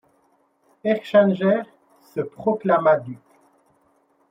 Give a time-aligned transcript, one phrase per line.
[0.83, 1.61] Erchanger
[2.13, 3.19] se proclama duc.